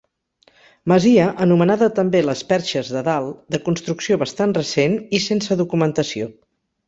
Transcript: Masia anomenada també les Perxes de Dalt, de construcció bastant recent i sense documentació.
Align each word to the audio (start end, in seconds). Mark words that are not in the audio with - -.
Masia 0.91 1.25
anomenada 1.45 1.89
també 1.99 2.21
les 2.29 2.41
Perxes 2.53 2.89
de 2.95 3.03
Dalt, 3.09 3.37
de 3.55 3.61
construcció 3.67 4.19
bastant 4.23 4.57
recent 4.61 4.99
i 5.19 5.23
sense 5.29 5.59
documentació. 5.63 6.33